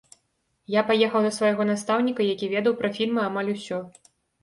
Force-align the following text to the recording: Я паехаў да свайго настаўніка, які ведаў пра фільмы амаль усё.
Я 0.75 0.81
паехаў 0.89 1.27
да 1.27 1.31
свайго 1.37 1.69
настаўніка, 1.73 2.21
які 2.35 2.53
ведаў 2.57 2.73
пра 2.83 2.95
фільмы 2.99 3.21
амаль 3.29 3.57
усё. 3.59 3.87